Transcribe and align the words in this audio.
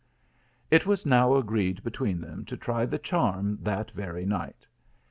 It 0.71 0.87
was 0.87 1.05
now 1.05 1.35
agreed 1.35 1.83
between 1.83 2.21
them 2.21 2.43
to 2.45 2.57
try 2.57 2.87
the 2.87 2.97
charm 2.97 3.59
that 3.61 3.91
very 3.91 4.25
night. 4.25 4.65